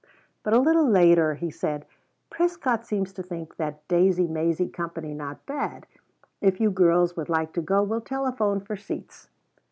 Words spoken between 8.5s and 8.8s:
for